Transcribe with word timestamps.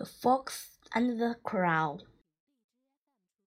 The 0.00 0.06
Fox 0.06 0.78
and 0.94 1.20
the 1.20 1.36
Crow 1.44 2.00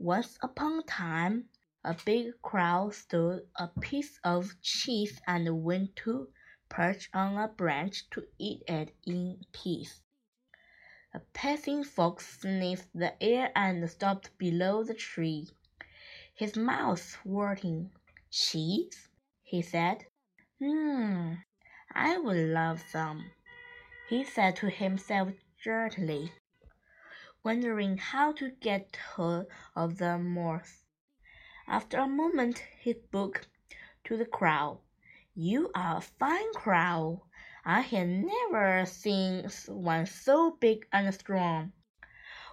Once 0.00 0.38
upon 0.42 0.80
a 0.80 0.82
time, 0.82 1.48
a 1.84 1.96
big 2.04 2.32
crow 2.42 2.90
stole 2.90 3.42
a 3.54 3.68
piece 3.68 4.18
of 4.24 4.60
cheese 4.60 5.20
and 5.24 5.62
went 5.62 5.94
to 6.02 6.32
perch 6.68 7.08
on 7.14 7.38
a 7.38 7.46
branch 7.46 8.10
to 8.10 8.26
eat 8.38 8.64
it 8.66 8.92
in 9.06 9.44
peace. 9.52 10.02
A 11.14 11.20
passing 11.32 11.84
fox 11.84 12.40
sniffed 12.40 12.92
the 12.92 13.14
air 13.22 13.52
and 13.54 13.88
stopped 13.88 14.36
below 14.36 14.82
the 14.82 14.94
tree, 14.94 15.46
his 16.34 16.56
mouth 16.56 17.18
watering. 17.24 17.92
Cheese? 18.32 19.08
he 19.44 19.62
said. 19.62 20.06
Hmm, 20.58 21.34
I 21.94 22.18
would 22.18 22.48
love 22.48 22.82
some, 22.90 23.30
he 24.08 24.24
said 24.24 24.56
to 24.56 24.70
himself 24.70 25.34
gently, 25.62 26.32
wondering 27.44 27.96
how 27.96 28.32
to 28.32 28.50
get 28.50 28.98
hold 29.14 29.46
of 29.76 29.98
the 29.98 30.18
moth. 30.18 30.82
After 31.68 31.98
a 31.98 32.08
moment 32.08 32.64
he 32.80 32.94
spoke 32.94 33.46
to 34.02 34.16
the 34.16 34.26
crow. 34.26 34.80
You 35.36 35.70
are 35.72 35.98
a 35.98 36.00
fine 36.00 36.52
crow. 36.52 37.26
I 37.64 37.82
have 37.82 38.08
never 38.08 38.84
seen 38.86 39.48
one 39.68 40.06
so 40.06 40.56
big 40.60 40.84
and 40.92 41.14
strong. 41.14 41.72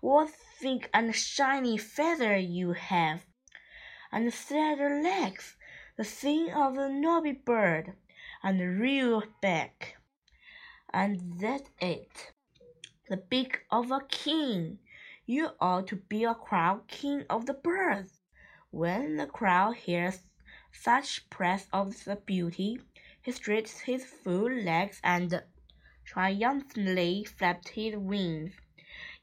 What 0.00 0.30
thick 0.30 0.90
and 0.92 1.14
shiny 1.14 1.78
feathers 1.78 2.44
you 2.44 2.72
have, 2.72 3.24
and 4.10 4.34
slender 4.34 5.00
legs, 5.00 5.56
the 5.96 6.02
thing 6.02 6.52
of 6.52 6.76
a 6.76 6.88
noble 6.88 7.34
bird, 7.34 7.94
and 8.42 8.60
a 8.60 8.66
real 8.66 9.22
back. 9.40 9.96
And 10.92 11.38
that's 11.38 11.70
it 11.80 12.32
the 13.08 13.16
beak 13.16 13.60
of 13.70 13.90
a 13.90 14.00
king. 14.08 14.78
You 15.26 15.50
ought 15.60 15.86
to 15.88 15.96
be 15.96 16.24
a 16.24 16.34
crow 16.34 16.82
king 16.88 17.24
of 17.30 17.46
the 17.46 17.54
birds. 17.54 18.20
When 18.70 19.16
the 19.16 19.26
crow 19.26 19.70
hears 19.70 20.22
such 20.72 21.30
praise 21.30 21.68
of 21.72 22.04
the 22.04 22.16
beauty, 22.16 22.80
he 23.22 23.32
stretched 23.32 23.80
his 23.80 24.04
full 24.04 24.50
legs 24.50 25.00
and 25.04 25.42
triumphantly 26.04 27.24
flapped 27.24 27.68
his 27.68 27.96
wings. 27.96 28.54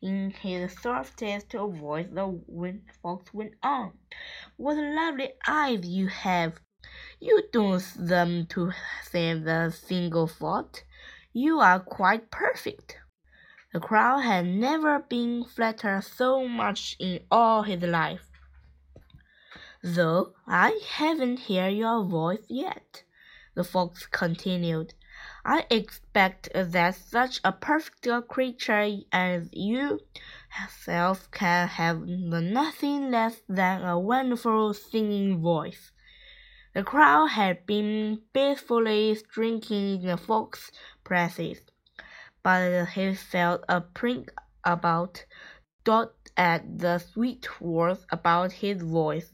In 0.02 0.32
his 0.32 0.80
softest 0.82 1.52
voice, 1.52 2.08
the 2.12 2.28
wind 2.28 2.84
fox 3.02 3.34
went 3.34 3.54
on. 3.64 3.94
What 4.58 4.78
lovely 4.78 5.34
eyes 5.48 5.86
you 5.86 6.08
have! 6.08 6.60
You 7.20 7.44
don't 7.52 7.80
seem 7.80 8.46
to 8.48 8.72
have 9.14 9.48
a 9.48 9.72
single 9.72 10.28
fault. 10.28 10.84
You 11.32 11.60
are 11.60 11.80
quite 11.80 12.30
perfect. 12.30 12.98
The 13.74 13.80
crow 13.80 14.20
had 14.20 14.46
never 14.46 15.00
been 15.00 15.46
flattered 15.46 16.04
so 16.04 16.48
much 16.48 16.96
in 17.00 17.26
all 17.32 17.64
his 17.64 17.82
life. 17.82 18.30
Though 19.82 20.36
I 20.46 20.80
haven't 20.88 21.40
heard 21.50 21.74
your 21.74 22.04
voice 22.04 22.46
yet, 22.48 23.02
the 23.56 23.64
fox 23.64 24.06
continued, 24.06 24.94
I 25.44 25.66
expect 25.72 26.50
that 26.54 26.94
such 26.94 27.40
a 27.44 27.52
perfect 27.52 28.08
creature 28.28 29.00
as 29.12 29.50
you 29.52 30.02
yourself 30.60 31.32
can 31.32 31.68
have 31.68 32.06
nothing 32.06 33.10
less 33.10 33.42
than 33.50 33.84
a 33.84 33.98
wonderful 33.98 34.76
singing 34.76 35.42
voice. 35.42 35.92
The 36.76 36.84
crow 36.84 37.26
had 37.26 37.66
been 37.66 38.22
faithfully 38.36 39.18
drinking 39.34 40.04
the 40.04 40.18
fox's 40.18 40.72
praises 41.04 41.73
but 42.44 42.86
he 42.90 43.16
felt 43.16 43.64
a 43.68 43.82
pang 43.82 44.28
about 44.64 45.26
Dot 45.84 46.14
at 46.38 46.80
the 46.80 47.00
sweet 47.00 47.62
words 47.62 48.06
about 48.10 48.52
his 48.52 48.82
voice. 48.82 49.34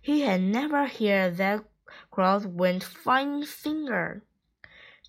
He 0.00 0.20
had 0.20 0.40
never 0.42 0.86
heard 0.86 1.36
that 1.38 1.64
crows 2.10 2.46
went 2.46 2.84
fine 2.84 3.44
singer. 3.44 4.22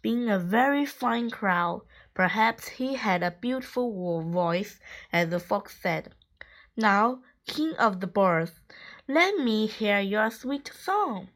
Being 0.02 0.30
a 0.30 0.40
very 0.40 0.86
fine 0.86 1.30
crow, 1.30 1.84
perhaps 2.14 2.68
he 2.68 2.96
had 2.96 3.22
a 3.22 3.32
beautiful 3.32 4.22
voice, 4.24 4.80
as 5.12 5.30
the 5.30 5.40
fox 5.40 5.80
said. 5.82 6.14
Now, 6.78 7.22
king 7.48 7.74
of 7.76 8.00
the 8.00 8.08
birds, 8.08 8.60
let 9.08 9.38
me 9.38 9.68
hear 9.68 10.00
your 10.00 10.32
sweet 10.32 10.72
song. 10.74 11.30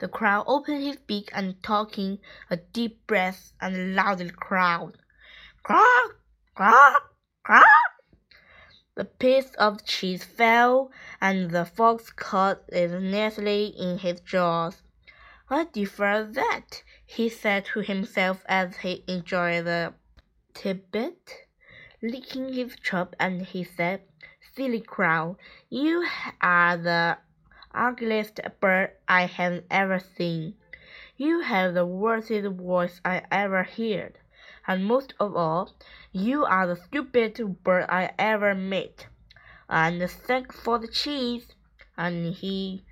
The 0.00 0.08
crow 0.08 0.44
opened 0.46 0.82
his 0.82 0.96
beak 0.96 1.30
and 1.34 1.62
taking 1.62 2.20
a 2.48 2.56
deep 2.56 3.06
breath 3.06 3.52
and 3.60 3.94
loudly 3.94 4.30
crowed. 4.30 4.96
Croak! 5.62 6.18
Croak! 6.54 7.14
Croak! 7.42 7.64
The 8.94 9.04
piece 9.04 9.54
of 9.56 9.84
cheese 9.84 10.24
fell, 10.24 10.90
and 11.20 11.50
the 11.50 11.66
fox 11.66 12.10
caught 12.10 12.62
it 12.68 12.90
neatly 12.98 13.66
in 13.66 13.98
his 13.98 14.20
jaws. 14.20 14.82
I 15.50 15.64
defer 15.70 16.24
that, 16.24 16.82
he 17.04 17.28
said 17.28 17.66
to 17.66 17.80
himself 17.80 18.42
as 18.48 18.78
he 18.78 19.04
enjoyed 19.06 19.66
the 19.66 19.92
tidbit. 20.54 21.46
Licking 22.00 22.54
his 22.54 22.74
chop, 22.82 23.14
and 23.20 23.42
he 23.42 23.64
said, 23.64 24.00
Silly 24.54 24.80
crow, 24.80 25.36
you 25.68 26.06
are 26.40 26.78
the 26.78 27.18
ugliest 27.74 28.40
bird 28.60 28.92
I 29.08 29.26
have 29.26 29.64
ever 29.70 29.98
seen. 29.98 30.54
You 31.16 31.40
have 31.40 31.74
the 31.74 31.86
worst 31.86 32.30
voice 32.30 33.00
I 33.04 33.22
ever 33.30 33.62
heard, 33.62 34.18
and 34.66 34.86
most 34.86 35.14
of 35.20 35.36
all, 35.36 35.74
you 36.12 36.44
are 36.44 36.66
the 36.66 36.76
stupidest 36.76 37.62
bird 37.62 37.86
I 37.88 38.12
ever 38.18 38.54
met. 38.54 39.06
And 39.68 40.02
thanks 40.10 40.56
for 40.58 40.78
the 40.78 40.88
cheese. 40.88 41.48
And 41.96 42.34
he 42.34 42.84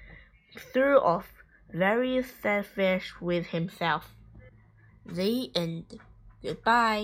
threw 0.56 0.98
off, 1.00 1.32
very 1.72 2.22
selfish 2.22 3.20
with 3.20 3.46
himself. 3.46 4.14
The 5.06 5.50
end. 5.56 6.00
Goodbye. 6.42 6.96